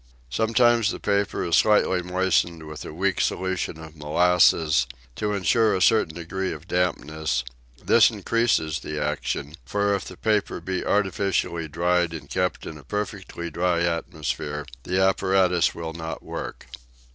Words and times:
Sometimes 0.31 0.89
the 0.89 0.99
paper 0.99 1.45
is 1.45 1.55
slightly 1.57 2.01
moistened 2.01 2.63
with 2.63 2.83
a 2.85 2.91
weak 2.91 3.21
solution 3.21 3.77
of 3.77 3.95
molasses 3.95 4.87
to 5.15 5.35
insure 5.35 5.75
a 5.75 5.79
certain 5.79 6.15
degree 6.15 6.51
of 6.51 6.67
dampness; 6.67 7.43
this 7.85 8.09
increases 8.09 8.79
the 8.79 8.99
action, 8.99 9.53
for 9.63 9.93
if 9.93 10.05
the 10.05 10.17
paper 10.17 10.59
be 10.59 10.83
artificially 10.83 11.67
dried 11.67 12.15
and 12.15 12.31
kept 12.31 12.65
in 12.65 12.79
a 12.79 12.83
perfectly 12.83 13.51
dry 13.51 13.81
atmosphere, 13.81 14.65
the 14.85 14.99
apparatus 14.99 15.75
will 15.75 15.93
not 15.93 16.23
work. 16.23 16.65